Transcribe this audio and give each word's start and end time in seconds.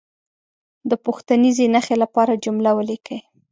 د 0.89 0.91
پوښتنیزې 1.05 1.65
نښې 1.73 1.95
لپاره 2.03 2.41
جمله 2.43 2.69
ولیکي. 2.77 3.17